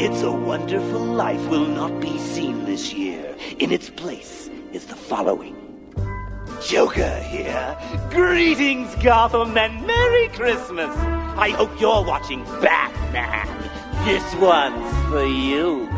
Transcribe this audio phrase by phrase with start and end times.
[0.00, 3.34] It's a Wonderful Life will not be seen this year.
[3.58, 5.56] In its place is the following.
[6.64, 7.76] Joker here.
[8.08, 10.96] Greetings, Gotham, and Merry Christmas.
[11.36, 13.48] I hope you're watching Batman.
[14.04, 15.88] This one's for you.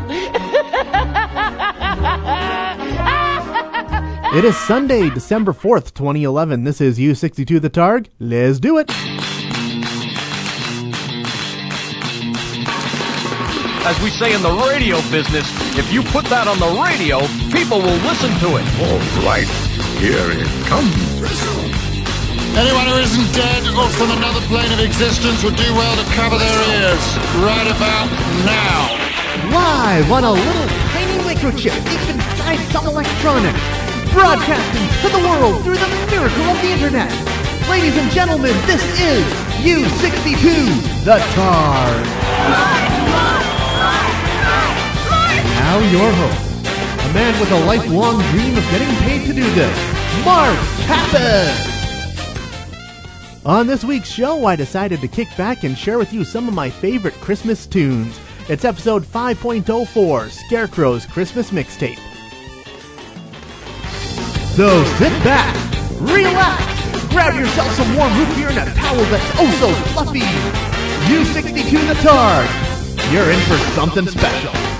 [4.35, 6.63] It is Sunday, December 4th, 2011.
[6.63, 8.07] This is U62 The Targ.
[8.19, 8.89] Let's do it.
[13.83, 17.81] As we say in the radio business, if you put that on the radio, people
[17.81, 18.65] will listen to it.
[18.77, 19.49] All right,
[19.97, 20.93] here it comes.
[22.53, 26.37] Anyone who isn't dead or from another plane of existence would do well to cover
[26.37, 27.01] their ears
[27.41, 28.05] right about
[28.45, 28.93] now.
[29.49, 33.65] Live on a little tiny microchip deep inside some electronics.
[34.13, 37.09] Broadcasting to the world through the miracle of the internet.
[37.65, 39.25] Ladies and gentlemen, this is
[39.65, 42.90] U62 The Targ.
[45.71, 50.25] Now your host, a man with a lifelong dream of getting paid to do this,
[50.25, 51.55] Mark Pappas.
[53.45, 56.53] On this week's show, I decided to kick back and share with you some of
[56.53, 58.19] my favorite Christmas tunes.
[58.49, 61.95] It's episode 5.04, Scarecrow's Christmas Mixtape.
[64.57, 65.55] So sit back,
[66.01, 70.19] relax, grab yourself some warm root beer and a towel that's oh so fluffy.
[71.07, 74.70] U62 the Targ, you're in for something special.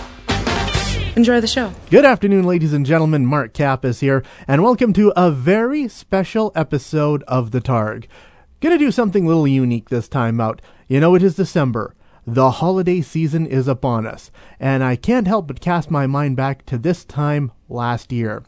[1.18, 1.74] Enjoy the show.
[1.90, 3.26] Good afternoon, ladies and gentlemen.
[3.26, 8.06] Mark Cap is here, and welcome to a very special episode of The Targ.
[8.62, 10.62] Gonna do something a little unique this time out.
[10.88, 11.96] You know, it is December.
[12.26, 16.66] The holiday season is upon us, and I can't help but cast my mind back
[16.68, 18.44] to this time last year.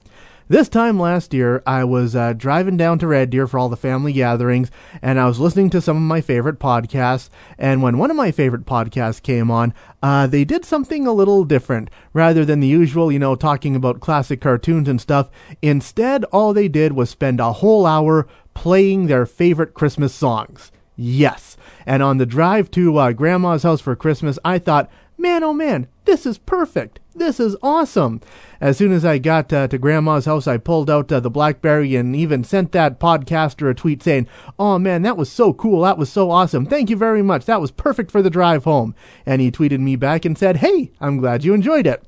[0.49, 3.77] This time last year, I was uh, driving down to Red Deer for all the
[3.77, 4.69] family gatherings,
[5.01, 7.29] and I was listening to some of my favorite podcasts.
[7.57, 11.45] And when one of my favorite podcasts came on, uh, they did something a little
[11.45, 11.89] different.
[12.11, 15.29] Rather than the usual, you know, talking about classic cartoons and stuff,
[15.61, 20.73] instead, all they did was spend a whole hour playing their favorite Christmas songs.
[20.97, 21.55] Yes.
[21.85, 25.87] And on the drive to uh, Grandma's house for Christmas, I thought, man, oh man,
[26.03, 26.99] this is perfect.
[27.15, 28.21] This is awesome.
[28.59, 31.95] As soon as I got uh, to Grandma's house, I pulled out uh, the Blackberry
[31.95, 35.81] and even sent that podcaster a tweet saying, Oh man, that was so cool.
[35.81, 36.65] That was so awesome.
[36.65, 37.45] Thank you very much.
[37.45, 38.95] That was perfect for the drive home.
[39.25, 42.03] And he tweeted me back and said, Hey, I'm glad you enjoyed it.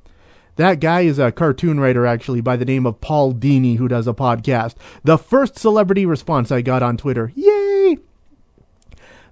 [0.55, 4.07] That guy is a cartoon writer, actually, by the name of Paul Dini, who does
[4.07, 4.75] a podcast.
[5.03, 7.31] The first celebrity response I got on Twitter.
[7.35, 7.97] Yay!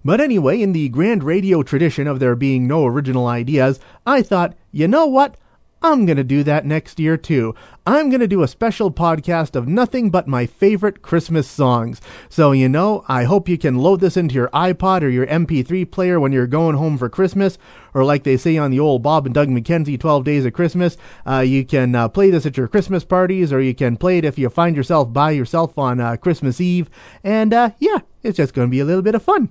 [0.06, 4.54] But anyway, in the grand radio tradition of there being no original ideas, I thought,
[4.74, 5.38] you know what?
[5.86, 7.54] I'm going to do that next year too.
[7.86, 12.00] I'm going to do a special podcast of nothing but my favorite Christmas songs.
[12.30, 15.92] So, you know, I hope you can load this into your iPod or your MP3
[15.92, 17.58] player when you're going home for Christmas,
[17.94, 20.96] or like they say on the old Bob and Doug McKenzie 12 Days of Christmas,
[21.28, 24.26] uh, you can uh, play this at your Christmas parties, or you can play it
[24.26, 26.90] if you find yourself by yourself on uh, Christmas Eve.
[27.26, 29.50] And uh, yeah, it's just going to be a little bit of fun.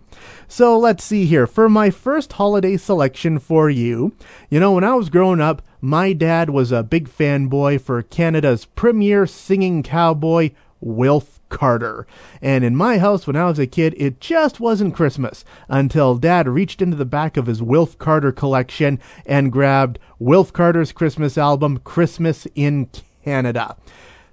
[0.48, 1.46] So let's see here.
[1.46, 4.14] For my first holiday selection for you,
[4.50, 8.64] you know, when I was growing up, my dad was a big fanboy for Canada's
[8.64, 10.50] premier singing cowboy,
[10.80, 12.06] Wilf Carter.
[12.40, 16.48] And in my house when I was a kid, it just wasn't Christmas until Dad
[16.48, 21.78] reached into the back of his Wilf Carter collection and grabbed Wilf Carter's Christmas album,
[21.78, 22.88] Christmas in
[23.24, 23.76] Canada.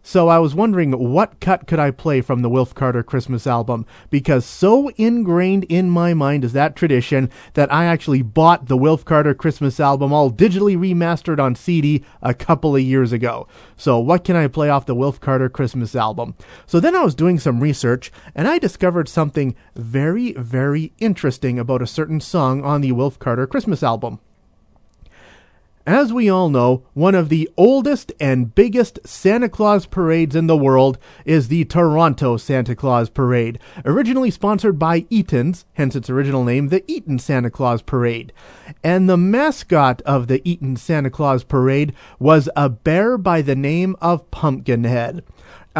[0.01, 3.85] So I was wondering what cut could I play from the Wilf Carter Christmas album
[4.09, 9.03] because so ingrained in my mind is that tradition that I actually bought the Wilf
[9.03, 13.47] Carter Christmas album all digitally remastered on CD a couple of years ago.
[13.75, 16.35] So what can I play off the Wilf Carter Christmas album?
[16.65, 21.81] So then I was doing some research and I discovered something very very interesting about
[21.81, 24.19] a certain song on the Wilf Carter Christmas album.
[25.89, 30.55] As we all know, one of the oldest and biggest Santa Claus parades in the
[30.55, 36.67] world is the Toronto Santa Claus Parade, originally sponsored by Eaton's, hence its original name,
[36.67, 38.31] the Eaton Santa Claus Parade.
[38.83, 43.95] And the mascot of the Eaton Santa Claus Parade was a bear by the name
[43.99, 45.23] of Punkinhead.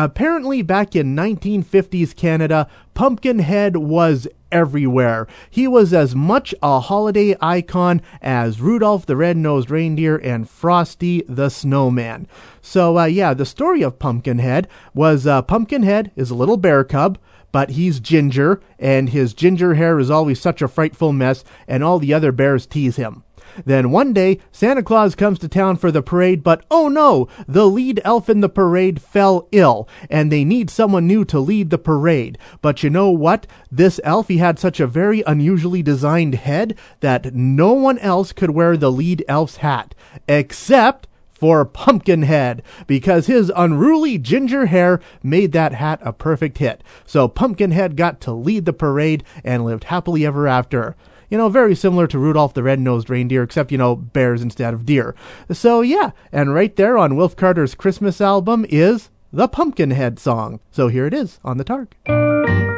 [0.01, 5.27] Apparently, back in 1950s Canada, Punkinhead was everywhere.
[5.49, 11.49] He was as much a holiday icon as Rudolph the Red-Nosed Reindeer and Frosty the
[11.49, 12.29] Snowman.
[12.61, 17.19] So, uh, yeah, the story of Punkinhead was uh, Punkinhead is a little bear cub
[17.51, 21.97] but he's ginger, and his ginger hair is always such a frightful mess, and all
[21.97, 23.23] the other bears tease him.
[23.65, 27.67] Then one day, Santa Claus comes to town for the parade, but oh no, the
[27.67, 31.77] lead elf in the parade fell ill, and they need someone new to lead the
[31.77, 32.37] parade.
[32.61, 33.47] But you know what?
[33.71, 38.51] This elf, he had such a very unusually designed head that no one else could
[38.51, 39.95] wear the lead elf's hat,
[40.27, 41.07] except
[41.39, 46.83] for Punkinhead because his unruly ginger hair made that hat a perfect hit.
[47.05, 50.97] So Punkinhead got to lead the parade and lived happily ever after.
[51.29, 54.85] You know, very similar to Rudolph the Red-Nosed Reindeer, except, you know, bears instead of
[54.85, 55.15] deer.
[55.51, 60.59] So yeah, and right there on Wilf Carter's Christmas album is the Punkinhead song.
[60.71, 62.68] So here it is on the Targ.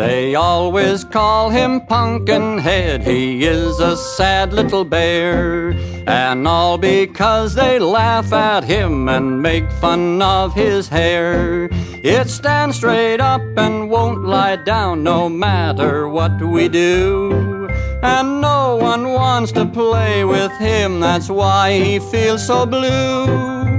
[0.00, 3.02] They always call him Punkinhead.
[3.02, 5.72] He is a sad little bear.
[6.06, 11.68] And all because they laugh at him and make fun of his hair.
[12.02, 17.68] It stands straight up and won't lie down no matter what we do.
[18.02, 23.69] And no one wants to play with him, that's why he feels so blue.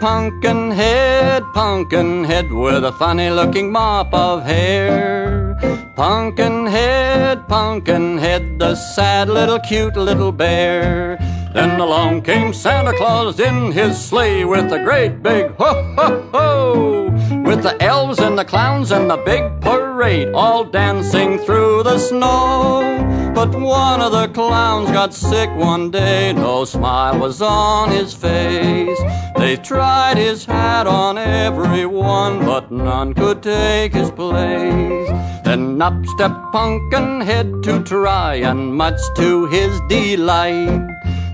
[0.00, 5.56] Punkinhead, Punkinhead, with a funny looking mop of hair.
[5.96, 11.16] Punkinhead, Punkinhead, the sad little cute little bear.
[11.52, 17.10] Then along came Santa Claus in his sleigh with a great big ho ho ho!
[17.44, 23.17] With the elves and the clowns and the big parade all dancing through the snow.
[23.38, 28.98] But one of the clowns got sick one day, no smile was on his face.
[29.36, 35.08] They tried his hat on everyone, but none could take his place.
[35.44, 40.88] Then up stepped Punkinhead to try, and much to his delight.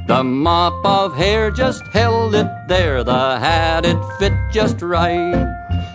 [0.07, 5.51] The mop of hair just held it there, the hat it fit just right.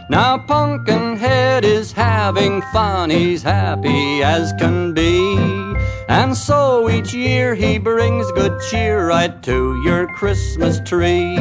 [0.10, 5.69] Now Punkinhead is having fun, he's happy as can be.
[6.10, 11.38] And so each year he brings good cheer right to your Christmas tree.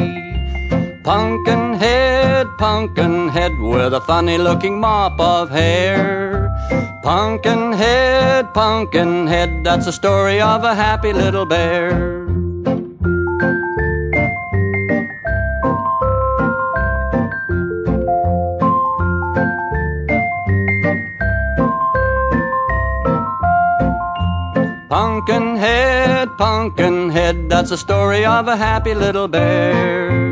[1.03, 6.51] Punkinhead, Punkinhead, with a funny looking mop of hair.
[7.03, 12.28] Punkinhead, Punkinhead, that's the story of a happy little bear.
[24.89, 30.28] Punkinhead, Punkinhead, that's the story of a happy little bear.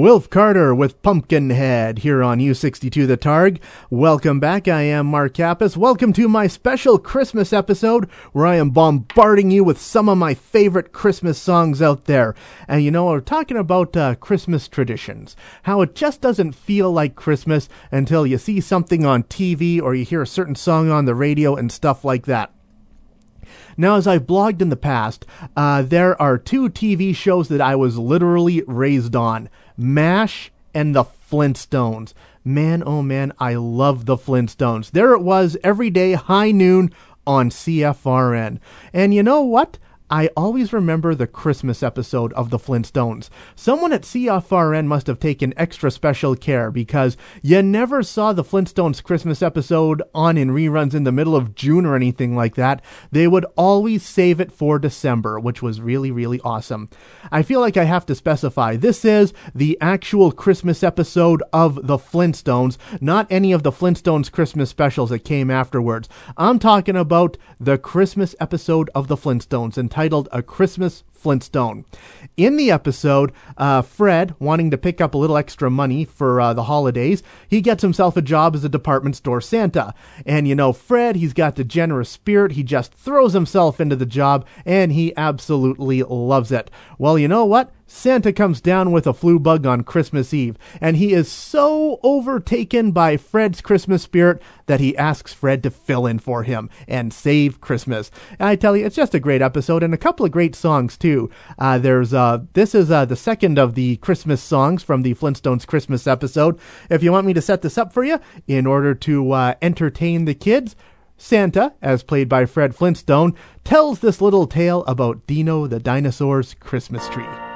[0.00, 3.60] Wilf Carter with Punkinhead here on U62 The Targ.
[3.90, 4.66] Welcome back.
[4.66, 5.76] I am Mark Kappas.
[5.76, 10.32] Welcome to my special Christmas episode where I am bombarding you with some of my
[10.32, 12.34] favorite Christmas songs out there.
[12.66, 15.36] And you know, we're talking about uh, Christmas traditions.
[15.64, 20.06] How it just doesn't feel like Christmas until you see something on TV or you
[20.06, 22.54] hear a certain song on the radio and stuff like that.
[23.76, 25.26] Now, as I've blogged in the past,
[25.56, 29.48] uh, there are two TV shows that I was literally raised on
[29.80, 32.12] MASH and the Flintstones.
[32.44, 34.90] Man, oh man, I love the Flintstones.
[34.90, 36.92] There it was every day, high noon
[37.26, 38.58] on CFRN.
[38.92, 39.78] And you know what?
[40.12, 43.28] I always remember the Christmas episode of The Flintstones.
[43.54, 49.04] Someone at CFRN must have taken extra special care because you never saw the Flintstones
[49.04, 52.82] Christmas episode on in reruns in the middle of June or anything like that.
[53.12, 56.90] They would always save it for December, which was really, really awesome.
[57.30, 61.98] I feel like I have to specify this is the actual Christmas episode of The
[61.98, 66.08] Flintstones, not any of the Flintstones Christmas specials that came afterwards.
[66.36, 71.84] I'm talking about the Christmas episode of The Flintstones entitled titled A Christmas Flintstone.
[72.38, 76.54] In the episode, uh, Fred, wanting to pick up a little extra money for uh,
[76.54, 79.92] the holidays, he gets himself a job as a department store Santa.
[80.24, 82.52] And you know, Fred, he's got the generous spirit.
[82.52, 86.70] He just throws himself into the job and he absolutely loves it.
[86.96, 87.70] Well, you know what?
[87.92, 92.92] Santa comes down with a flu bug on Christmas Eve, and he is so overtaken
[92.92, 97.60] by Fred's Christmas spirit that he asks Fred to fill in for him and save
[97.60, 98.12] Christmas.
[98.38, 100.96] And I tell you, it's just a great episode and a couple of great songs
[100.96, 101.30] too.
[101.58, 105.66] Uh, there's uh, this is uh, the second of the Christmas songs from the Flintstones
[105.66, 106.60] Christmas episode.
[106.88, 110.26] If you want me to set this up for you in order to uh, entertain
[110.26, 110.76] the kids.
[111.16, 117.06] Santa, as played by Fred Flintstone, tells this little tale about Dino the dinosaur's Christmas
[117.10, 117.49] tree.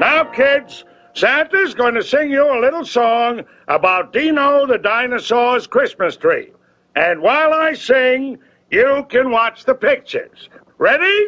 [0.00, 6.16] Now, kids, Santa's going to sing you a little song about Dino the dinosaur's Christmas
[6.16, 6.52] tree.
[6.96, 8.38] And while I sing,
[8.70, 10.48] you can watch the pictures.
[10.78, 11.26] Ready?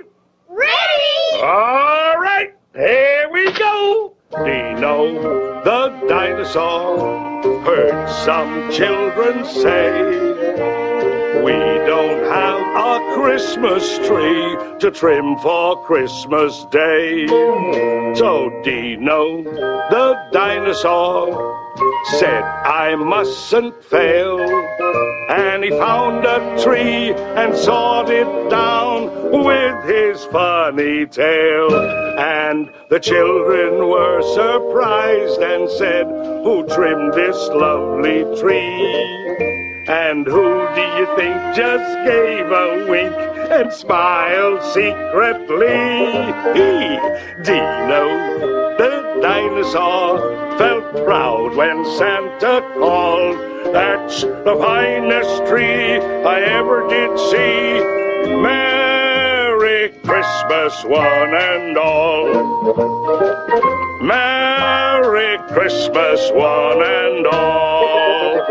[0.49, 1.43] Ready!
[1.43, 4.14] All right, here we go.
[4.31, 10.81] Dino the dinosaur heard some children say.
[11.42, 17.26] We don't have a Christmas tree to trim for Christmas Day.
[18.14, 21.58] So Dino, the dinosaur,
[22.20, 24.38] said I mustn't fail.
[25.30, 31.75] And he found a tree and sawed it down with his funny tail.
[32.20, 36.06] And the children were surprised and said,
[36.44, 39.51] Who trimmed this lovely tree?
[39.92, 43.14] And who do you think just gave a wink
[43.50, 45.68] and smiled secretly?
[46.56, 46.96] He,
[47.44, 53.37] Dino, the dinosaur, felt proud when Santa called.
[53.75, 58.81] That's the finest tree I ever did see.
[59.62, 62.26] Merry Christmas, one and all.
[64.02, 68.42] Merry Christmas, one and all.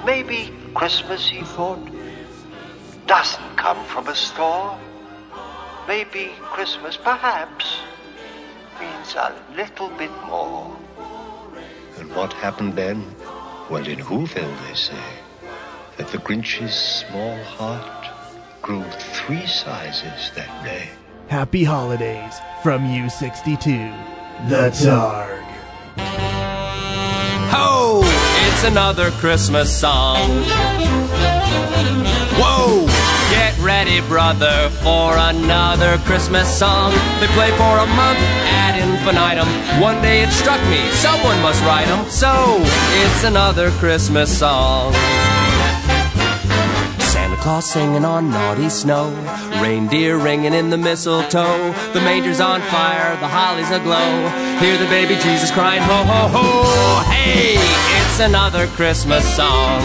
[0.06, 1.86] Maybe Christmas, he thought,
[3.06, 4.78] doesn't come from a store.
[5.86, 7.76] Maybe Christmas, perhaps,
[8.80, 10.74] means a little bit more.
[11.98, 13.04] And what happened then?
[13.68, 14.96] Well, in Whoville, they say
[16.00, 18.06] that the Grinch's small heart
[18.62, 20.88] grew three sizes that day.
[21.28, 23.92] Happy holidays from U62,
[24.48, 25.44] the Targ.
[27.52, 28.00] Ho!
[28.48, 30.26] It's another Christmas song.
[32.40, 32.86] Whoa!
[33.30, 36.92] Get ready, brother, for another Christmas song.
[37.20, 38.20] They play for a month
[38.56, 39.48] ad infinitum.
[39.82, 42.08] One day it struck me, someone must write them.
[42.08, 42.56] So,
[43.04, 44.94] it's another Christmas song.
[47.40, 49.08] Claus singing on naughty snow,
[49.62, 51.72] reindeer ringing in the mistletoe.
[51.94, 54.28] The manger's on fire, the holly's aglow.
[54.60, 57.10] Hear the baby Jesus crying, ho ho ho!
[57.10, 59.80] Hey, it's another Christmas song.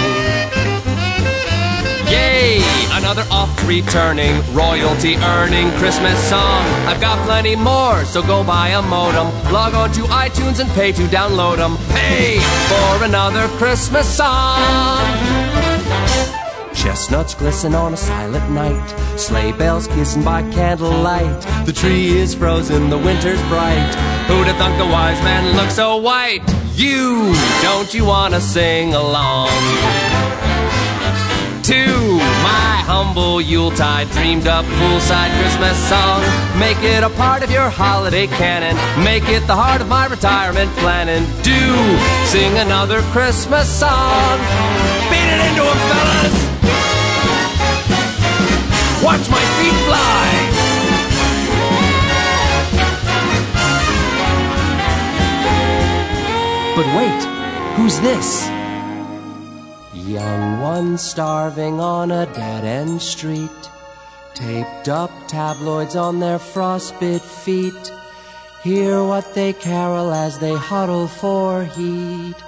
[2.12, 2.62] Yay!
[2.92, 6.66] Another oft returning, royalty earning Christmas song.
[6.88, 9.28] I've got plenty more, so go buy a modem.
[9.54, 11.78] Log on to iTunes and pay to download them.
[11.96, 15.35] Pay for another Christmas song.
[16.86, 18.88] Chestnuts glisten on a silent night.
[19.18, 21.42] Sleigh bells kissing by candlelight.
[21.66, 23.92] The tree is frozen, the winter's bright.
[24.28, 26.44] Who'd have thunk the wise man looked so white?
[26.76, 29.50] You, don't you wanna sing along?
[31.64, 31.88] To
[32.46, 36.22] my humble Yuletide dreamed up poolside Christmas song.
[36.60, 38.76] Make it a part of your holiday canon.
[39.04, 41.26] Make it the heart of my retirement planning.
[41.42, 44.38] Do sing another Christmas song.
[45.10, 46.55] Beat it into 'em, fellas!
[49.06, 50.26] Watch my feet fly!
[56.76, 57.22] But wait,
[57.76, 58.48] who's this?
[59.94, 63.70] Young ones starving on a dead end street,
[64.34, 67.92] taped up tabloids on their frostbit feet.
[68.64, 72.45] Hear what they carol as they huddle for heat.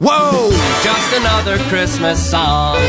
[0.00, 0.48] Whoa!
[0.82, 2.80] Just another Christmas song.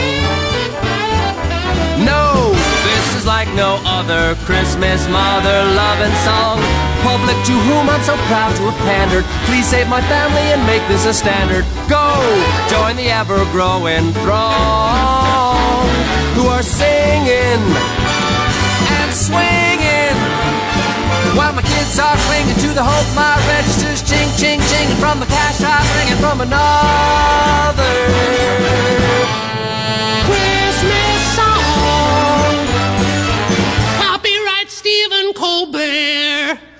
[2.00, 2.56] No,
[2.88, 6.64] this is like no other Christmas mother loving song.
[7.04, 9.26] Public to whom I'm so proud to have pandered.
[9.44, 11.66] Please save my family and make this a standard.
[11.90, 12.16] Go!
[12.72, 15.84] Join the ever growing throng
[16.40, 17.60] who are singing
[18.88, 19.91] and swinging.
[21.36, 25.26] While my kids are clinging to the hope my register's ching ching chinging from the
[25.26, 27.96] cash I'm ringing from another
[30.28, 32.68] Christmas song.
[34.04, 36.71] Copyright Stephen Colbert.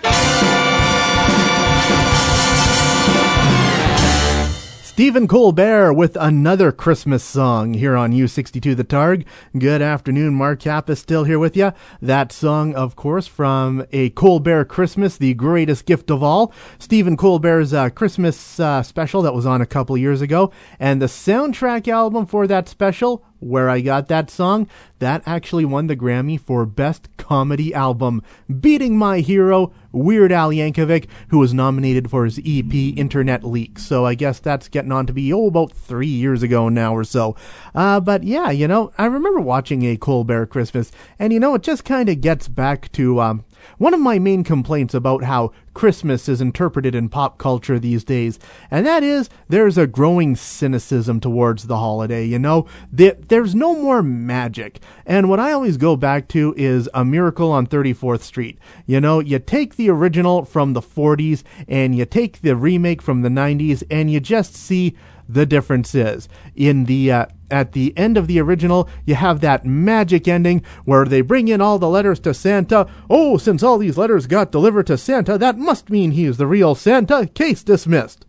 [4.92, 9.24] Stephen Colbert with another Christmas song here on U62 The Targ.
[9.58, 11.72] Good afternoon, Mark Kappa still here with you.
[12.02, 16.54] That song, of course, from a Colbert Christmas, the greatest gift of all.
[16.78, 20.52] Stephen Colbert's uh, Christmas uh, special that was on a couple years ago.
[20.78, 24.70] And the soundtrack album for that special, Where I Got That Song,
[25.00, 28.22] that actually won the Grammy for Best Comedy Album,
[28.60, 33.80] beating my hero, Weird Al Yankovic, who was nominated for his EP Internet Leak.
[33.80, 37.04] So I guess that's getting on to be, oh, about three years ago now or
[37.04, 37.36] so.
[37.76, 41.64] Uh, but yeah, you know, I remember watching a Colbert Christmas, and you know, it
[41.64, 43.44] just kind of gets back to, um,
[43.78, 48.38] one of my main complaints about how Christmas is interpreted in pop culture these days,
[48.70, 52.26] and that is there's a growing cynicism towards the holiday.
[52.26, 54.80] You know, there's no more magic.
[55.06, 58.60] And what I always go back to is A Miracle on 34th Street.
[58.86, 63.22] You know, you take the original from the 40s and you take the remake from
[63.22, 64.96] the 90s, and you just see
[65.34, 69.66] the difference is in the uh, at the end of the original, you have that
[69.66, 72.88] magic ending where they bring in all the letters to Santa.
[73.10, 76.76] Oh, since all these letters got delivered to Santa, that must mean he's the real
[76.76, 77.28] Santa.
[77.28, 78.26] Case dismissed.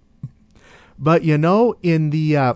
[0.99, 2.55] But you know, in the uh,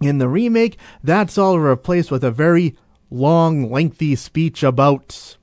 [0.00, 2.76] in the remake, that's all replaced with a very
[3.10, 5.36] long, lengthy speech about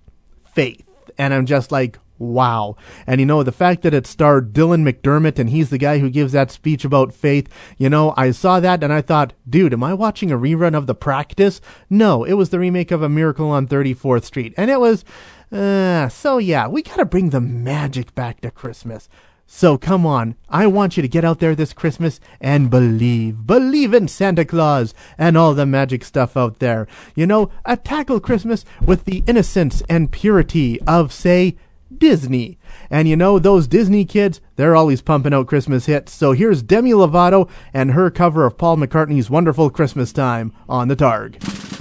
[0.54, 0.86] faith.
[1.18, 2.76] And I'm just like, wow.
[3.06, 6.10] And you know, the fact that it starred Dylan McDermott and he's the guy who
[6.10, 9.84] gives that speech about faith, you know, I saw that and I thought, dude, am
[9.84, 11.62] I watching a rerun of The Practice?
[11.90, 14.54] No, it was the remake of A Miracle on 34th Street.
[14.58, 15.04] And it was,
[15.52, 19.10] uh, so yeah, we gotta bring the magic back to Christmas.
[19.46, 23.46] So come on, I want you to get out there this Christmas and believe.
[23.46, 26.88] Believe in Santa Claus and all the magic stuff out there.
[27.14, 31.56] You know, uh, tackle Christmas with the innocence and purity of, say,
[32.04, 32.58] Disney.
[32.90, 36.12] And you know, those Disney kids, they're always pumping out Christmas hits.
[36.12, 40.98] So here's Demi Lovato and her cover of Paul McCartney's Wonderful Christmas Time on the
[40.98, 41.73] Targ.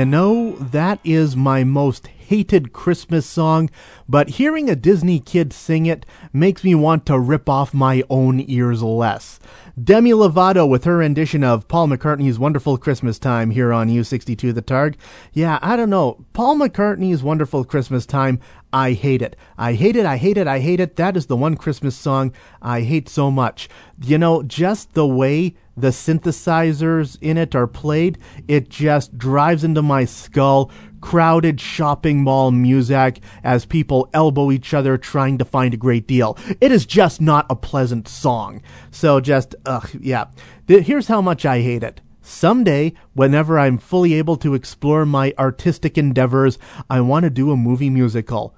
[0.00, 3.68] You know, that is my most hated Christmas song,
[4.08, 8.42] but hearing a Disney kid sing it makes me want to rip off my own
[8.48, 9.38] ears less.
[9.82, 14.62] Demi Lovato with her rendition of Paul McCartney's Wonderful Christmas Time here on U62 The
[14.62, 14.94] Targ.
[15.34, 16.24] Yeah, I don't know.
[16.32, 18.40] Paul McCartney's Wonderful Christmas Time,
[18.72, 19.36] I hate it.
[19.58, 20.96] I hate it, I hate it, I hate it.
[20.96, 22.32] That is the one Christmas song
[22.62, 23.68] I hate so much.
[24.02, 29.82] You know, just the way the synthesizers in it are played, it just drives into
[29.82, 35.78] my skull crowded shopping mall music as people elbow each other trying to find a
[35.78, 36.36] great deal.
[36.60, 38.62] It is just not a pleasant song.
[38.90, 40.26] So just, ugh, yeah.
[40.68, 42.00] Here's how much I hate it.
[42.22, 47.56] Someday, whenever I'm fully able to explore my artistic endeavors, I want to do a
[47.56, 48.54] movie musical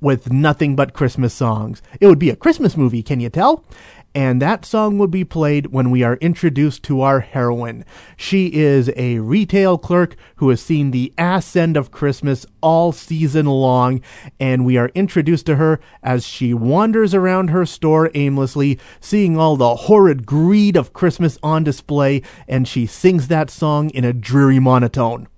[0.00, 1.82] with nothing but Christmas songs.
[2.00, 3.64] It would be a Christmas movie, can you tell?
[4.14, 7.84] And that song would be played when we are introduced to our heroine.
[8.16, 13.46] She is a retail clerk who has seen the ass end of Christmas all season
[13.46, 14.00] long,
[14.40, 19.56] and we are introduced to her as she wanders around her store aimlessly, seeing all
[19.56, 24.58] the horrid greed of Christmas on display, and she sings that song in a dreary
[24.58, 25.28] monotone.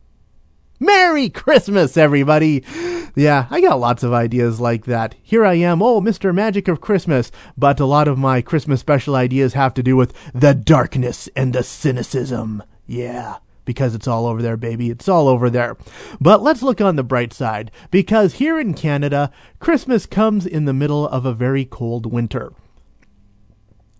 [0.83, 2.65] Merry Christmas, everybody!
[3.15, 5.15] Yeah, I got lots of ideas like that.
[5.23, 6.35] Here I am, oh, Mr.
[6.35, 10.13] Magic of Christmas, but a lot of my Christmas special ideas have to do with
[10.35, 12.65] the darkness and the cynicism.
[12.85, 14.91] Yeah, because it's all over there, baby.
[14.91, 15.77] It's all over there.
[16.21, 20.73] But let's look on the bright side, because here in Canada, Christmas comes in the
[20.73, 22.53] middle of a very cold winter.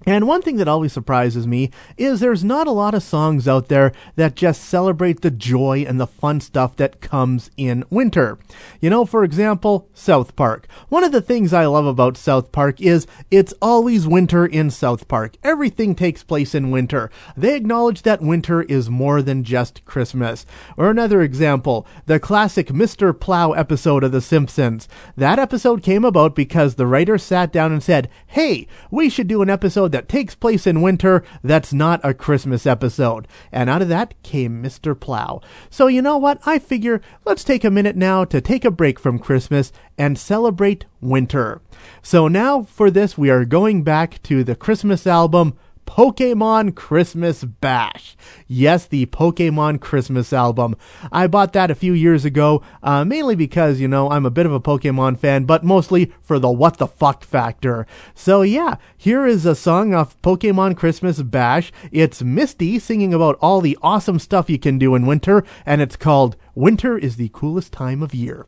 [0.07, 3.69] And one thing that always surprises me is there's not a lot of songs out
[3.69, 8.39] there that just celebrate the joy and the fun stuff that comes in winter.
[8.81, 10.67] You know, for example, South Park.
[10.89, 15.07] One of the things I love about South Park is it's always winter in South
[15.07, 15.37] Park.
[15.45, 17.11] Everything takes place in winter.
[17.37, 20.45] They acknowledge that winter is more than just Christmas.
[20.77, 23.19] Or another example, the classic Mr.
[23.19, 24.89] Plow episode of The Simpsons.
[25.17, 29.43] That episode came about because the writer sat down and said, hey, we should do
[29.43, 33.29] an episode that takes place in winter that's not a Christmas episode.
[33.51, 34.99] And out of that came Mr.
[34.99, 35.41] Plow.
[35.71, 36.41] So you know what?
[36.45, 40.87] I figure let's take a minute now to take a break from Christmas and celebrate
[41.01, 41.63] winter.
[42.03, 45.57] So now for this, we are going back to the Christmas album
[45.93, 48.17] Pokemon Christmas Bash.
[48.47, 50.75] Yes, the Pokemon Christmas album.
[51.13, 54.47] I bought that a few years ago, uh, mainly because, you know, I'm a bit
[54.47, 57.87] of a Pokemon fan, but mostly for the what the fuck factor.
[58.15, 61.71] So yeah, here is a song of Pokemon Christmas Bash.
[61.91, 65.97] It's Misty singing about all the awesome stuff you can do in winter, and it's
[65.97, 68.47] called Winter is the Coolest Time of Year.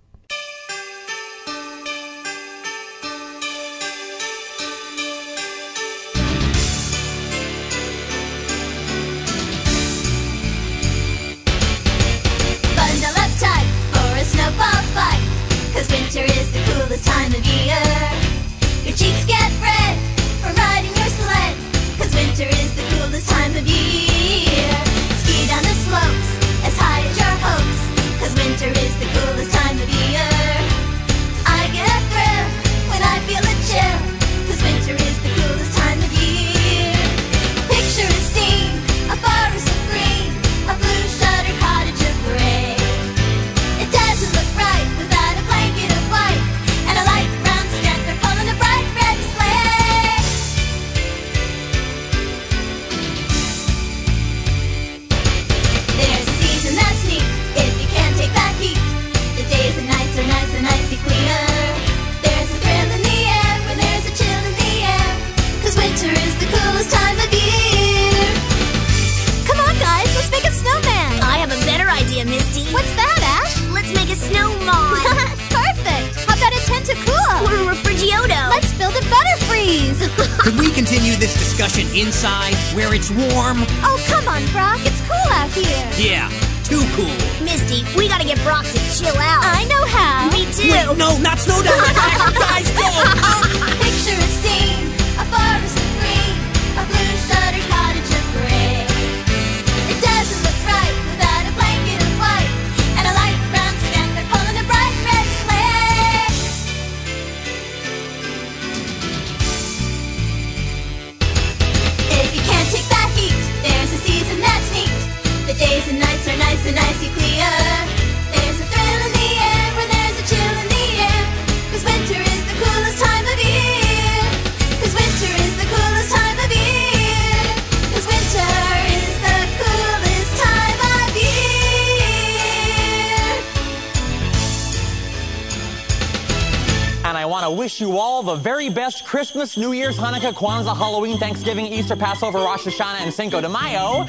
[137.35, 141.67] Want to wish you all the very best Christmas, New Year's, Hanukkah, Kwanzaa, Halloween, Thanksgiving,
[141.67, 144.07] Easter, Passover, Rosh Hashanah, and Cinco de Mayo,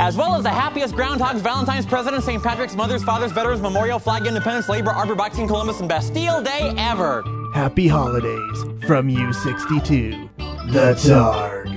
[0.00, 2.42] as well as the happiest Groundhogs, Valentine's, Presidents, St.
[2.42, 7.22] Patrick's, Mothers, Fathers, Veterans, Memorial, Flag, Independence, Labor, Arbor, Boxing, Columbus, and Bastille Day ever.
[7.54, 10.28] Happy holidays from U62,
[10.72, 11.73] the Targ.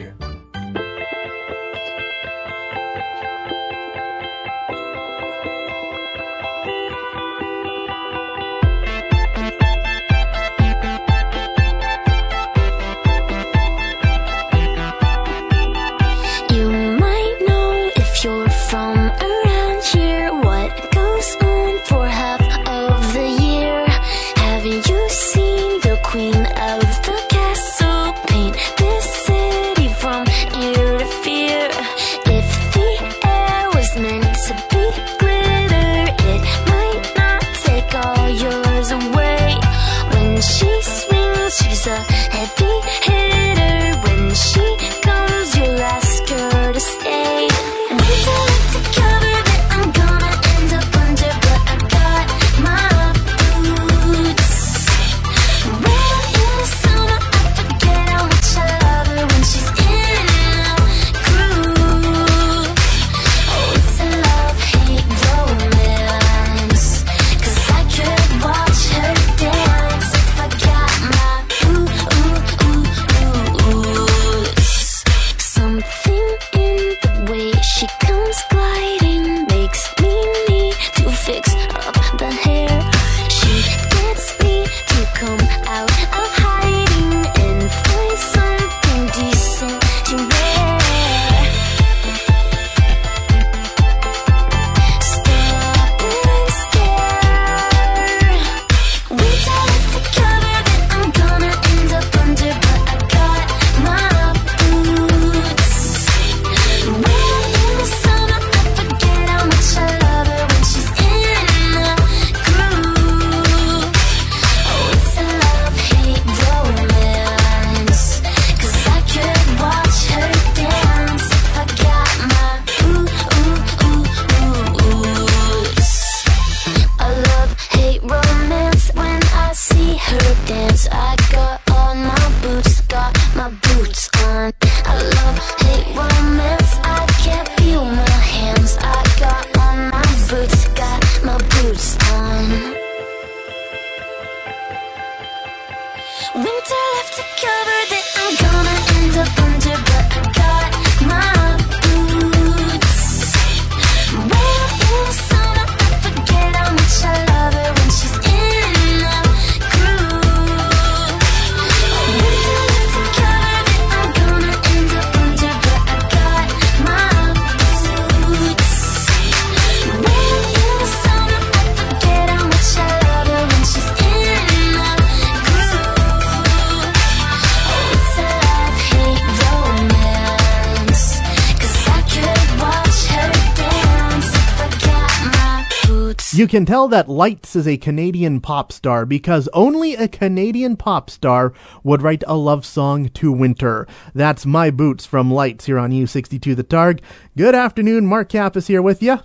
[186.37, 191.09] You can tell that Lights is a Canadian pop star because only a Canadian pop
[191.09, 191.51] star
[191.83, 193.87] would write a love song to winter.
[194.13, 196.99] That's My Boots from Lights here on U62 The Targ.
[197.35, 199.17] Good afternoon, Mark Kappas here with you.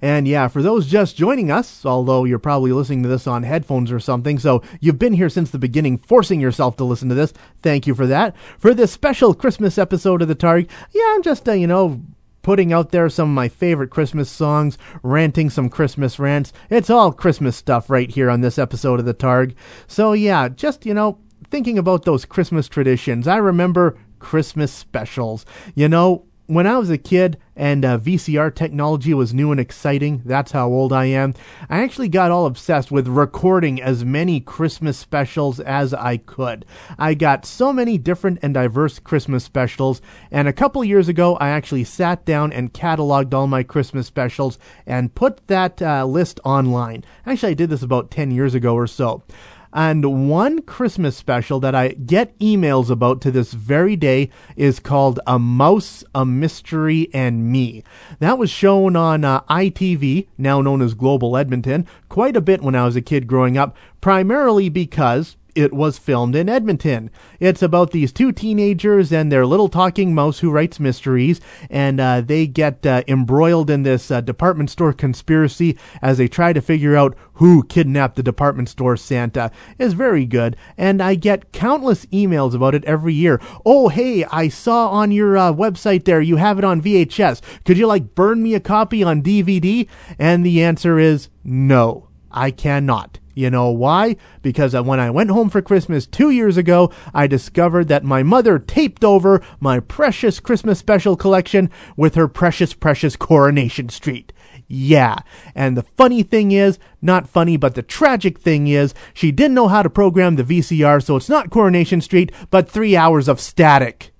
[0.00, 3.92] And yeah, for those just joining us, although you're probably listening to this on headphones
[3.92, 7.32] or something, so you've been here since the beginning, forcing yourself to listen to this,
[7.62, 8.34] thank you for that.
[8.58, 12.02] For this special Christmas episode of The Targ, yeah, I'm just, uh, you know,
[12.42, 16.52] putting out there some of my favorite Christmas songs, ranting some Christmas rants.
[16.70, 19.54] It's all Christmas stuff right here on this episode of The Targ.
[19.86, 21.18] So yeah, just, you know,
[21.50, 23.26] thinking about those Christmas traditions.
[23.28, 25.44] I remember Christmas specials.
[25.74, 30.20] You know, when I was a kid and uh, VCR technology was new and exciting,
[30.26, 31.32] that's how old I am,
[31.70, 36.66] I actually got all obsessed with recording as many Christmas specials as I could.
[36.98, 41.48] I got so many different and diverse Christmas specials, and a couple years ago, I
[41.48, 47.02] actually sat down and cataloged all my Christmas specials and put that uh, list online.
[47.24, 49.22] Actually, I did this about 10 years ago or so.
[49.72, 55.18] And one Christmas special that I get emails about to this very day is called
[55.26, 57.82] A Mouse, a Mystery, and Me.
[58.18, 62.74] That was shown on uh, ITV, now known as Global Edmonton, quite a bit when
[62.74, 67.10] I was a kid growing up, primarily because it was filmed in Edmonton.
[67.40, 72.20] It's about these two teenagers and their little talking mouse who writes mysteries, and uh,
[72.20, 76.96] they get uh, embroiled in this uh, department store conspiracy as they try to figure
[76.96, 79.50] out who kidnapped the department store Santa.
[79.78, 83.40] It's very good, and I get countless emails about it every year.
[83.64, 87.40] Oh, hey, I saw on your uh, website there you have it on VHS.
[87.64, 89.88] Could you like burn me a copy on DVD?
[90.18, 93.18] And the answer is no, I cannot.
[93.34, 94.16] You know why?
[94.42, 98.58] Because when I went home for Christmas two years ago, I discovered that my mother
[98.58, 104.32] taped over my precious Christmas special collection with her precious, precious Coronation Street.
[104.68, 105.18] Yeah.
[105.54, 109.68] And the funny thing is, not funny, but the tragic thing is, she didn't know
[109.68, 114.12] how to program the VCR, so it's not Coronation Street, but three hours of static.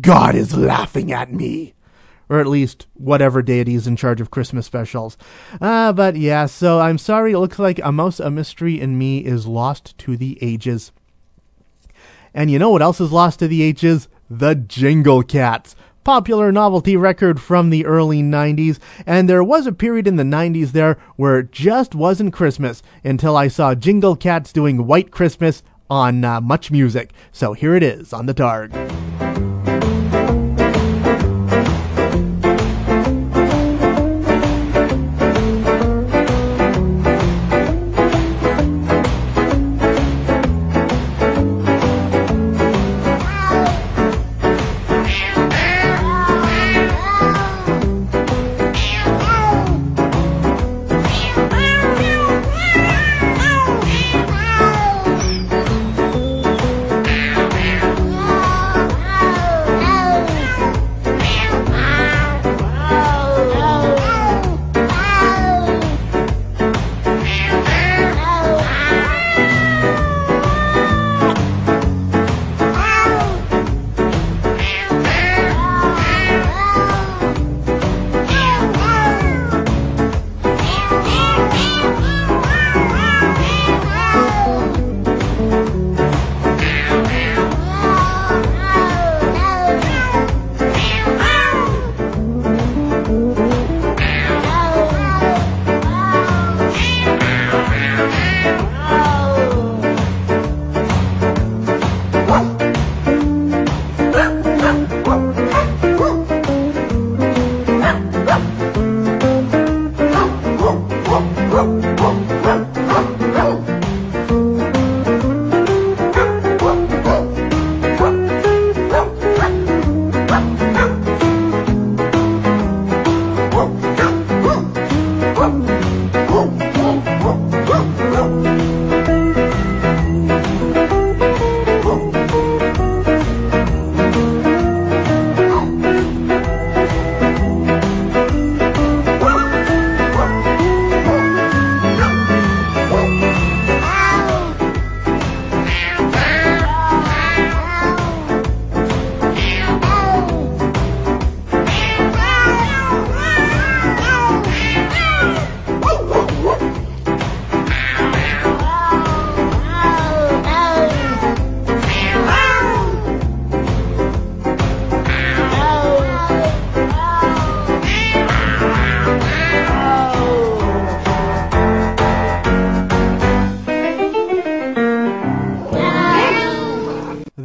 [0.00, 1.74] God is laughing at me
[2.32, 5.18] or at least whatever deity is in charge of Christmas specials.
[5.60, 9.18] Uh, but yeah, so I'm sorry, it looks like A Mouse, a Mystery, in Me
[9.18, 10.92] is lost to the ages.
[12.32, 14.08] And you know what else is lost to the ages?
[14.30, 15.76] The Jingle Cats.
[16.04, 20.72] Popular novelty record from the early 90s, and there was a period in the 90s
[20.72, 26.24] there where it just wasn't Christmas until I saw Jingle Cats doing White Christmas on
[26.24, 27.12] uh, Much Music.
[27.30, 28.72] So here it is on the Targ.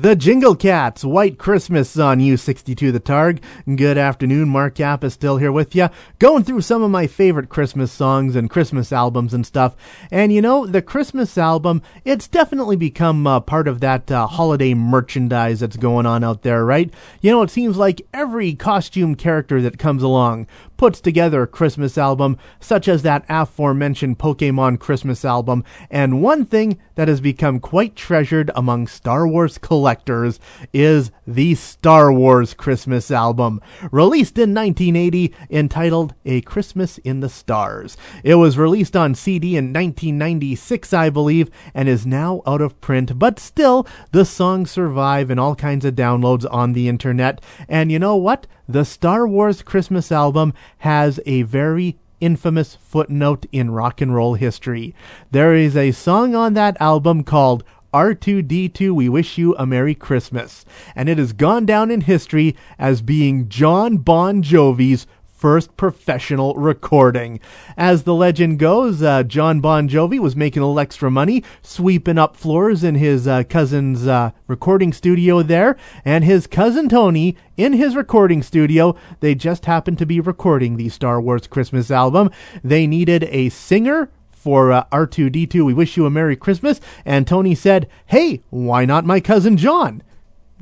[0.08, 3.42] The Jingle Cats, White Christmas on U62 The Targ.
[3.76, 7.50] Good afternoon, Mark Cap is still here with you, going through some of my favorite
[7.50, 9.76] Christmas songs and Christmas albums and stuff.
[10.10, 14.74] And you know, the Christmas album, it's definitely become uh, part of that uh, holiday
[14.74, 16.90] merchandise that's going on out there, right?
[17.20, 21.98] You know, it seems like every costume character that comes along puts together a Christmas
[21.98, 25.64] album, such as that aforementioned Pokemon Christmas album.
[25.90, 30.40] And one thing that has become quite treasured among Star Wars collectors
[30.74, 33.62] is the Star Wars Christmas album,
[33.92, 37.98] released in 1980, entitled A Christmas in the Stars.
[38.24, 43.18] It was released on CD in 1996, I believe, and is now out of print,
[43.20, 47.42] but still, the songs survive in all kinds of downloads on the internet.
[47.68, 48.48] And you know what?
[48.70, 54.94] The Star Wars Christmas album has a very infamous footnote in rock and roll history.
[55.32, 60.66] There is a song on that album called R2D2 We Wish You a Merry Christmas,
[60.98, 67.40] and it has gone down in history as being Jon Bon Jovi's first professional recording.
[67.78, 72.18] As the legend goes, uh, Jon Bon Jovi was making a little extra money, sweeping
[72.18, 77.74] up floors in his uh, cousin's uh, recording studio there, and his cousin Tony, in
[77.74, 82.32] his recording studio, they just happened to be recording the Star Wars Christmas album.
[82.64, 87.54] They needed a singer for uh, R2D2, We Wish You a Merry Christmas, and Tony
[87.54, 90.02] said, Hey, why not my cousin John?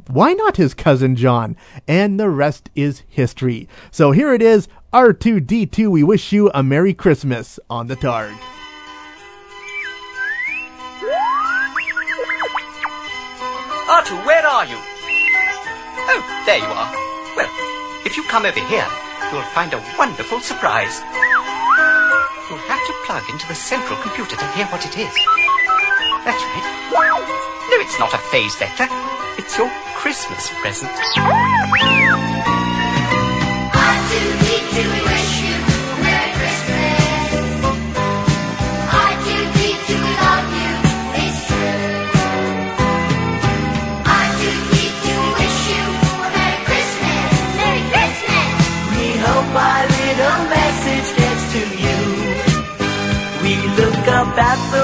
[0.08, 1.56] Why not his cousin John?
[1.88, 3.68] And the rest is history.
[3.92, 8.32] So here it is R2D2, we wish you a Merry Christmas on the Targ.
[13.92, 14.78] Artoo, where are you?
[16.08, 16.92] Oh, there you are.
[17.36, 17.50] Well,
[18.06, 18.88] if you come over here,
[19.32, 21.00] you'll find a wonderful surprise.
[22.50, 25.14] You'll have to plug into the central computer to hear what it is.
[26.24, 26.88] That's right.
[27.70, 28.88] No, it's not a phase vector.
[29.38, 30.92] It's your Christmas present.
[33.76, 35.56] I do weep do we wish you
[36.04, 37.00] Merry Christmas?
[38.92, 40.74] I do weep do we love you?
[44.08, 47.32] I do we do wish you a Merry Christmas.
[47.60, 48.50] Merry Christmas.
[48.96, 52.00] We hope our little message gets to you.
[53.44, 54.75] We look up at the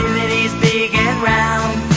[0.00, 1.89] Chimney's big and round,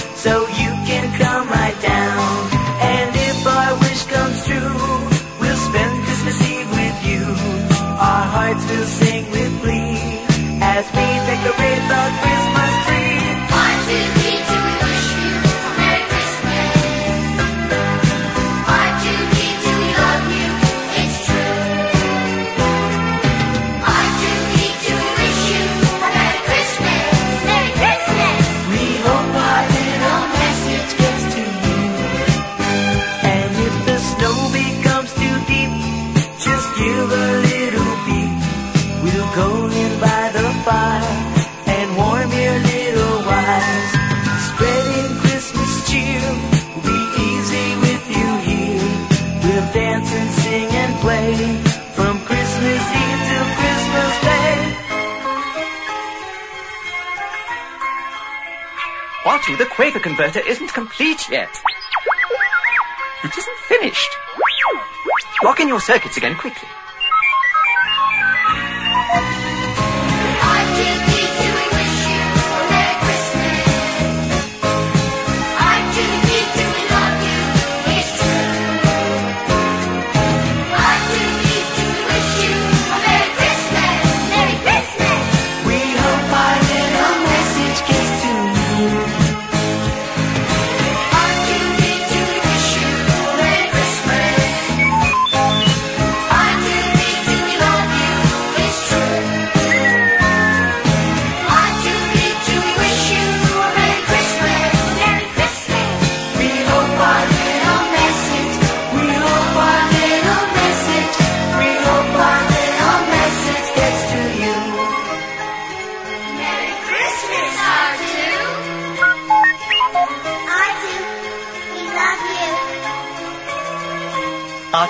[39.35, 41.13] go in by the fire
[41.65, 43.13] and warm your little.
[44.47, 46.21] Spreading Christmas cheer
[46.85, 48.87] be easy with you here.
[49.43, 51.33] We'll dance and sing and play
[51.95, 54.43] from Christmas Eve till Christmas Day.
[59.57, 61.49] The Quaker converter isn't complete yet.
[63.23, 64.09] It isn't finished.
[65.43, 66.69] Lock in your circuits again quickly.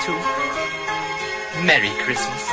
[0.04, 2.50] Artoo, Merry Christmas.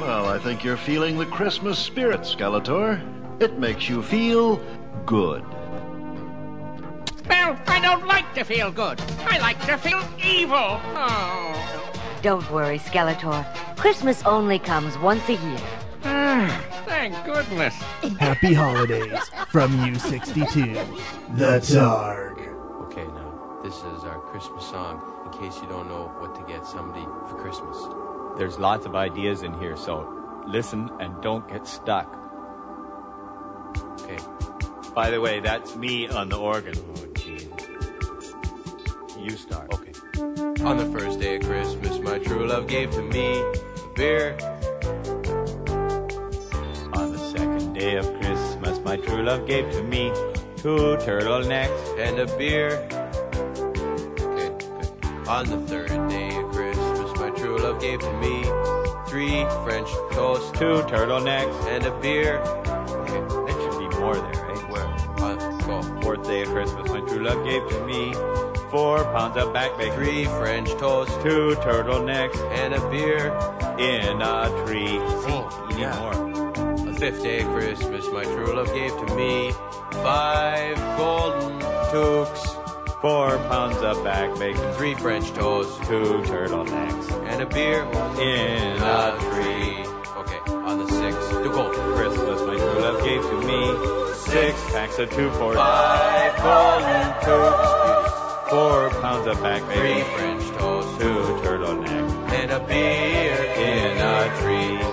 [0.00, 3.00] Well, I think you're feeling the Christmas spirit, Skeletor.
[3.40, 4.56] It makes you feel
[5.06, 5.44] good.
[7.28, 9.00] Well, I don't like to feel good.
[9.26, 10.56] I like to feel evil.
[10.58, 11.92] Oh.
[12.22, 13.44] Don't worry, Skeletor.
[13.76, 15.58] Christmas only comes once a year.
[16.02, 16.61] Hmm.
[17.02, 17.74] Thank goodness.
[18.20, 22.38] Happy holidays from U62, the Targ.
[22.84, 26.64] Okay, now, this is our Christmas song in case you don't know what to get
[26.64, 27.76] somebody for Christmas.
[28.38, 30.06] There's lots of ideas in here, so
[30.46, 32.06] listen and don't get stuck.
[34.02, 34.18] Okay.
[34.94, 36.76] By the way, that's me on the organ.
[36.78, 37.02] Oh,
[39.18, 39.74] you start.
[39.74, 39.92] Okay.
[40.62, 44.38] On the first day of Christmas, my true love gave to me a beer.
[47.82, 50.12] Day of Christmas, my true love gave to me
[50.54, 52.68] two turtlenecks and a beer.
[54.22, 55.28] Okay, good.
[55.28, 58.44] On the third day of Christmas, my true love gave to me
[59.08, 62.38] three French toasts, two turtlenecks, and a beer.
[63.02, 64.70] Okay, there should be more there, right?
[64.70, 64.86] Where?
[65.26, 65.82] On, go.
[66.02, 68.14] Fourth day of Christmas, my true love gave to me
[68.70, 73.34] four pounds of back bacon, three French toasts, two turtlenecks, and a beer
[73.76, 74.86] in a tree.
[74.86, 75.98] See, Oh, you need yeah.
[75.98, 76.21] more.
[77.02, 79.50] Fifth day of Christmas, my true love gave to me
[80.04, 81.58] five golden
[81.90, 82.46] toques,
[83.00, 87.82] Four pounds of back bacon, three French toasts, two turtlenecks, and a beer
[88.22, 89.84] in a a tree.
[90.20, 95.00] Okay, on the sixth, the golden Christmas, my true love gave to me six packs
[95.00, 101.18] of two four, five golden toques, four pounds of back bacon, three French toasts, two
[101.42, 104.91] turtlenecks, and a beer in a tree.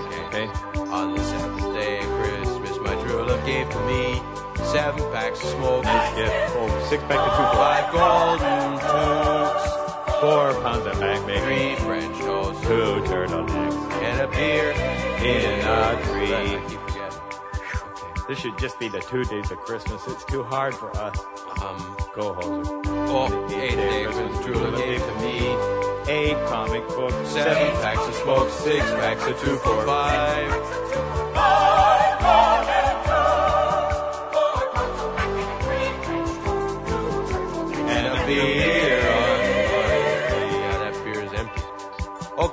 [4.90, 5.84] Seven packs of smoke.
[5.86, 7.92] Oh, six packs of five.
[7.92, 14.70] golden toques, four pounds of back bacon, three French toasts, two turtlenecks, and a beer
[14.72, 16.34] in a tree.
[16.34, 18.26] I keep forgetting.
[18.28, 20.06] This should just be the two days of Christmas.
[20.08, 21.18] It's too hard for us.
[21.62, 22.82] Um, Go, Hoser.
[23.08, 28.04] oh, the eighth day of Christmas, love gave to me Eight comic books, seven packs
[28.08, 30.89] of smoke, six packs of two, four, five.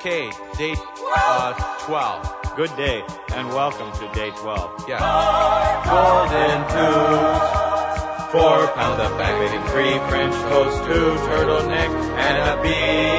[0.08, 0.80] Okay, date
[1.18, 1.52] uh,
[1.82, 2.56] 12.
[2.56, 3.04] Good day,
[3.36, 4.88] and welcome to day 12.
[4.88, 5.04] Yeah.
[5.84, 8.32] Golden tubes.
[8.32, 13.17] Four pounds of bacon, three French toast, two turtleneck, and a beer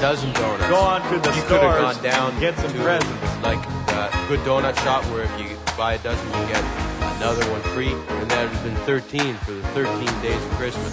[0.00, 0.68] dozen donuts.
[0.68, 3.42] Go on to the you could have gone down get some to presents.
[3.42, 6.64] like a good donut shop where if you buy a dozen, you get
[7.16, 10.92] another one free, and that would have been 13 for the 13 days of Christmas.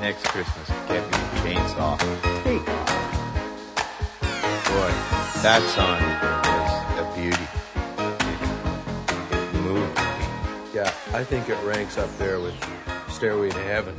[0.00, 1.98] Next Christmas, get me a chainsaw.
[2.44, 2.64] Take
[4.68, 4.92] Boy,
[5.42, 5.98] that song
[6.54, 7.48] is a beauty.
[9.32, 10.74] It moved me.
[10.74, 12.54] Yeah, I think it ranks up there with
[13.08, 13.96] Stairway to Heaven.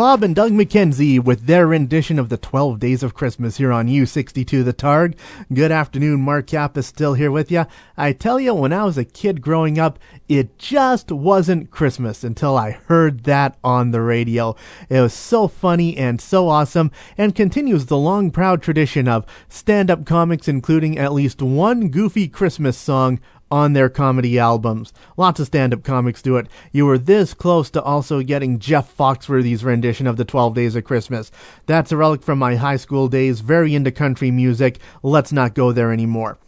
[0.00, 3.86] Bob and Doug McKenzie with their rendition of the 12 Days of Christmas here on
[3.86, 5.14] U62 The Targ.
[5.52, 7.66] Good afternoon, Mark Kappa still here with you.
[7.98, 12.56] I tell you, when I was a kid growing up, it just wasn't Christmas until
[12.56, 14.56] I heard that on the radio.
[14.88, 20.06] It was so funny and so awesome and continues the long proud tradition of stand-up
[20.06, 23.20] comics including at least one goofy Christmas song
[23.50, 24.92] on their comedy albums.
[25.16, 26.46] Lots of stand up comics do it.
[26.72, 30.84] You were this close to also getting Jeff Foxworthy's rendition of the 12 Days of
[30.84, 31.30] Christmas.
[31.66, 34.78] That's a relic from my high school days, very into country music.
[35.02, 36.38] Let's not go there anymore.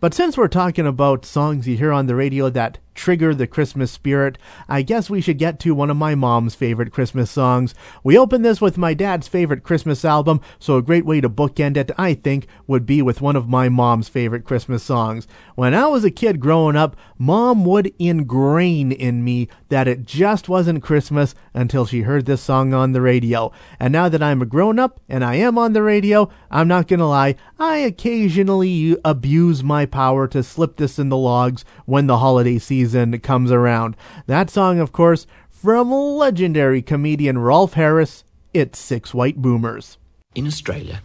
[0.00, 3.90] But since we're talking about songs you hear on the radio that trigger the Christmas
[3.90, 4.36] spirit,
[4.68, 7.74] I guess we should get to one of my mom's favorite Christmas songs.
[8.04, 11.78] We open this with my dad's favorite Christmas album, so a great way to bookend
[11.78, 15.26] it, I think, would be with one of my mom's favorite Christmas songs.
[15.54, 20.50] When I was a kid growing up, mom would ingrain in me that it just
[20.50, 23.50] wasn't Christmas until she heard this song on the radio.
[23.78, 26.86] And now that I'm a grown up and I am on the radio, I'm not
[26.86, 32.18] gonna lie, I occasionally abuse my power to slip this in the logs when the
[32.18, 32.89] holiday season
[33.22, 33.96] comes around.
[34.26, 38.24] That song, of course, from legendary comedian Rolf Harris,
[38.54, 39.98] It's Six White Boomers.
[40.34, 41.02] In Australia,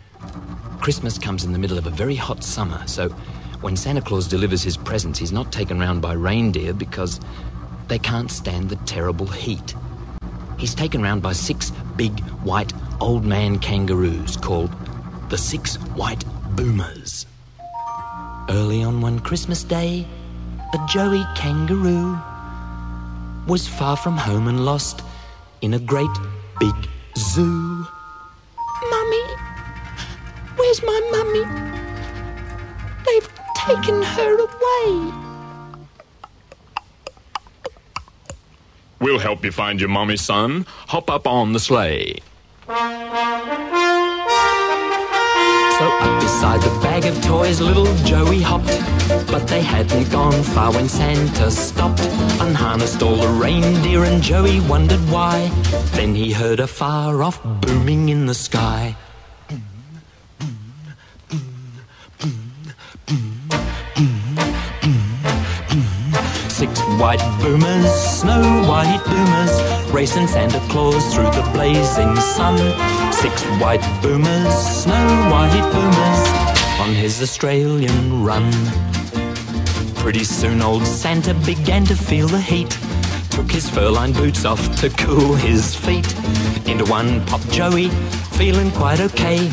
[0.81, 3.09] Christmas comes in the middle of a very hot summer, so
[3.61, 7.19] When Santa Claus delivers his presents, he's not taken round by reindeer because
[7.88, 9.73] they can't stand the terrible heat.
[10.59, 14.71] He's taken round by six big white old man kangaroos called
[15.29, 16.23] the Six White
[16.55, 17.25] Boomers.
[18.49, 20.05] Early on one Christmas day,
[20.76, 22.19] a Joey kangaroo
[23.47, 25.03] was far from home and lost
[25.61, 26.15] in a great
[26.59, 26.76] big
[27.17, 27.88] zoo.
[28.89, 29.23] Mummy?
[30.57, 31.45] Where's my mummy?
[33.05, 35.13] They've taken her away.
[38.99, 40.65] We'll help you find your mommy, son.
[40.88, 42.19] Hop up on the sleigh.
[45.86, 48.75] So up beside the bag of toys, little Joey hopped.
[49.27, 52.01] But they hadn't gone far when Santa stopped.
[52.41, 55.51] Unharnessed all the reindeer, and Joey wondered why.
[55.93, 58.95] Then he heard a far off booming in the sky.
[66.49, 73.14] Six white boomers, snow white boomers, racing Santa Claus through the blazing sun.
[73.22, 78.51] Six white boomers, snow white boomers, on his Australian run.
[79.95, 82.78] Pretty soon old Santa began to feel the heat.
[83.32, 86.13] Took his fur-lined boots off to cool his feet.
[86.68, 87.89] Into one popped Joey,
[88.38, 89.49] feeling quite okay.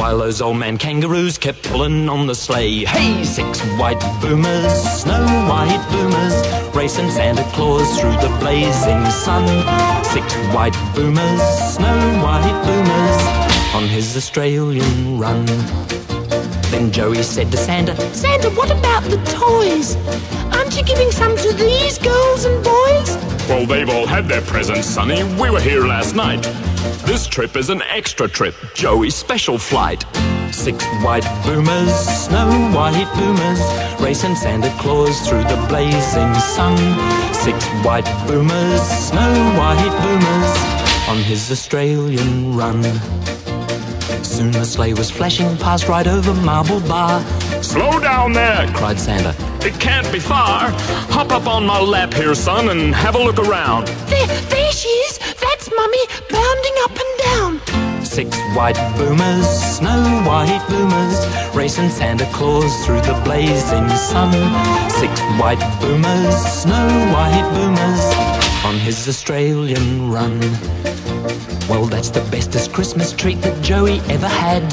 [0.00, 2.86] While those old man kangaroos kept pulling on the sleigh.
[2.86, 4.72] Hey, six white boomers,
[5.02, 9.46] snow white boomers, racing Santa Claus through the blazing sun.
[10.02, 11.42] Six white boomers,
[11.74, 15.44] snow white boomers, on his Australian run.
[16.70, 19.96] Then Joey said to Santa, Santa, what about the toys?
[20.56, 23.16] Aren't you giving some to these girls and boys?
[23.50, 25.22] Well, they've all had their presents, Sonny.
[25.38, 26.46] We were here last night.
[27.04, 30.04] This trip is an extra trip, Joey's special flight.
[30.50, 33.60] Six white boomers, snow white boomers,
[34.00, 36.76] racing Santa Claus through the blazing sun.
[37.34, 42.82] Six white boomers, snow white boomers, on his Australian run.
[44.24, 47.22] Soon the sleigh was flashing past right over Marble Bar.
[47.62, 49.34] Slow down there, cried Santa.
[49.66, 50.70] It can't be far.
[51.10, 53.88] Hop up on my lap here, son, and have a look around.
[54.08, 55.18] There, there she is.
[55.60, 58.02] That's Mummy, bounding up and down.
[58.02, 64.32] Six white boomers, snow white boomers, racing Santa Claus through the blazing sun.
[64.88, 70.40] Six white boomers, snow white boomers, on his Australian run.
[71.68, 74.64] Well, that's the bestest Christmas treat that Joey ever had.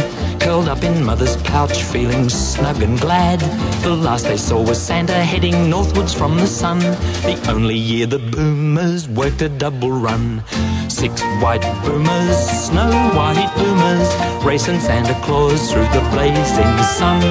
[0.47, 3.41] Curled up in mother's pouch, feeling snug and glad.
[3.83, 6.79] The last they saw was Santa heading northwards from the sun.
[6.79, 10.41] The only year the boomers worked a double run.
[10.87, 14.07] Six white boomers, snow white boomers,
[14.45, 17.21] racing Santa Claus through the blazing sun.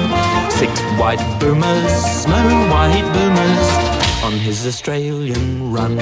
[0.51, 1.91] Six white boomers,
[2.21, 5.97] snow white boomers, on his Australian run.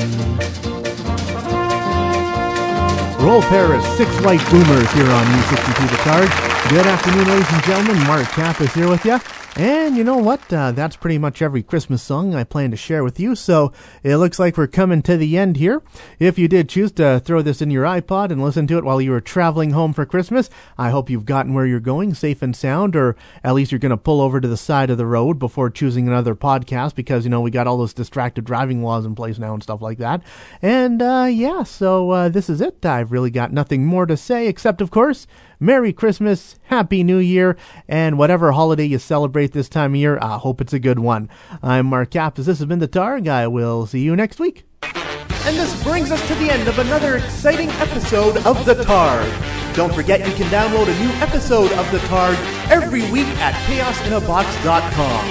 [3.24, 6.55] Roll pair of six white boomers here on U62 The Targ.
[6.70, 8.08] Good afternoon, ladies and gentlemen.
[8.08, 9.20] Mark Cap is here with you.
[9.58, 10.52] And you know what?
[10.52, 13.36] Uh, that's pretty much every Christmas song I plan to share with you.
[13.36, 13.72] So
[14.04, 15.82] it looks like we're coming to the end here.
[16.20, 19.00] If you did choose to throw this in your iPod and listen to it while
[19.00, 22.54] you were traveling home for Christmas, I hope you've gotten where you're going safe and
[22.54, 25.40] sound, or at least you're going to pull over to the side of the road
[25.40, 29.16] before choosing another podcast because, you know, we got all those distracted driving laws in
[29.16, 30.22] place now and stuff like that.
[30.62, 32.86] And uh, yeah, so uh, this is it.
[32.86, 35.28] I've really got nothing more to say except, of course,
[35.60, 37.56] Merry Christmas, Happy New Year,
[37.88, 41.30] and whatever holiday you celebrate this time of year, I hope it's a good one.
[41.64, 42.46] I'm Mark Kappas.
[42.46, 43.28] This has been The Targ.
[43.28, 44.66] I will see you next week.
[44.84, 49.76] And this brings us to the end of another exciting episode of The Targ.
[49.76, 52.36] Don't forget you can download a new episode of The Targ
[52.72, 55.26] every week at chaosinabox.com.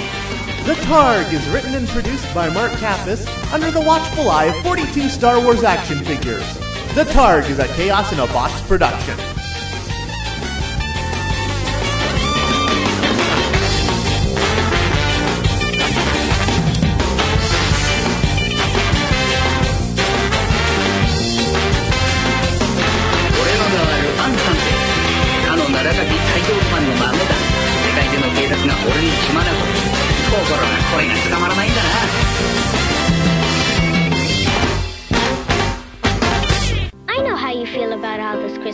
[0.65, 5.09] The Targ is written and produced by Mark Kappas under the watchful eye of 42
[5.09, 6.43] Star Wars action figures.
[6.95, 9.15] The Targ is a Chaos in a Box production.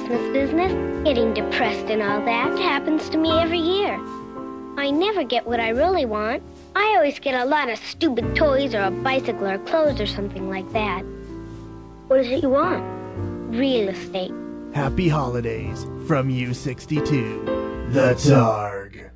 [0.01, 1.05] Christmas business.
[1.05, 3.99] Getting depressed and all that happens to me every year.
[4.77, 6.41] I never get what I really want.
[6.75, 10.49] I always get a lot of stupid toys or a bicycle or clothes or something
[10.49, 11.01] like that.
[12.07, 12.83] What is it you want?
[13.55, 14.33] Real estate.
[14.73, 17.93] Happy holidays from U62.
[17.93, 19.10] The Targ.